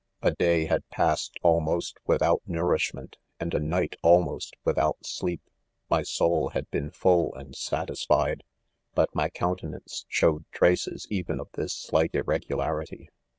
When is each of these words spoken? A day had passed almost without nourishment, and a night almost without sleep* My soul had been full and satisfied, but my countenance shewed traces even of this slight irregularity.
A 0.23 0.31
day 0.31 0.65
had 0.65 0.89
passed 0.89 1.37
almost 1.43 1.99
without 2.07 2.41
nourishment, 2.47 3.17
and 3.39 3.53
a 3.53 3.59
night 3.59 3.97
almost 4.01 4.55
without 4.65 4.97
sleep* 5.05 5.43
My 5.91 6.01
soul 6.01 6.49
had 6.55 6.67
been 6.71 6.89
full 6.89 7.35
and 7.35 7.55
satisfied, 7.55 8.41
but 8.95 9.13
my 9.13 9.29
countenance 9.29 10.05
shewed 10.09 10.45
traces 10.51 11.05
even 11.11 11.39
of 11.39 11.49
this 11.53 11.75
slight 11.75 12.15
irregularity. 12.15 13.11